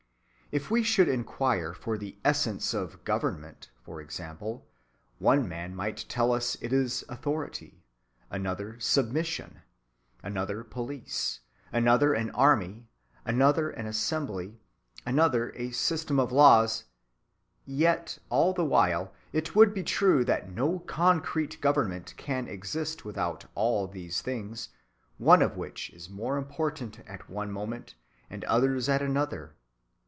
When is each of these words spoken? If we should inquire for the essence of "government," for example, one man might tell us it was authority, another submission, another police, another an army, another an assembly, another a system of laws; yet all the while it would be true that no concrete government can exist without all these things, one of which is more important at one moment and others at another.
If 0.53 0.69
we 0.69 0.83
should 0.83 1.07
inquire 1.07 1.73
for 1.73 1.97
the 1.97 2.17
essence 2.25 2.73
of 2.73 3.05
"government," 3.05 3.69
for 3.85 4.01
example, 4.01 4.67
one 5.17 5.47
man 5.47 5.73
might 5.73 6.03
tell 6.09 6.33
us 6.33 6.55
it 6.55 6.73
was 6.73 7.05
authority, 7.07 7.85
another 8.29 8.77
submission, 8.77 9.61
another 10.21 10.65
police, 10.65 11.39
another 11.71 12.13
an 12.13 12.31
army, 12.31 12.89
another 13.23 13.69
an 13.69 13.85
assembly, 13.87 14.59
another 15.05 15.53
a 15.55 15.71
system 15.71 16.19
of 16.19 16.33
laws; 16.33 16.83
yet 17.65 18.19
all 18.29 18.51
the 18.51 18.65
while 18.65 19.13
it 19.31 19.55
would 19.55 19.73
be 19.73 19.83
true 19.83 20.25
that 20.25 20.51
no 20.51 20.79
concrete 20.79 21.61
government 21.61 22.13
can 22.17 22.49
exist 22.49 23.05
without 23.05 23.45
all 23.55 23.87
these 23.87 24.21
things, 24.21 24.67
one 25.17 25.41
of 25.41 25.55
which 25.55 25.91
is 25.91 26.09
more 26.09 26.35
important 26.37 26.99
at 27.07 27.29
one 27.29 27.51
moment 27.53 27.95
and 28.29 28.43
others 28.43 28.89
at 28.89 29.01
another. 29.01 29.55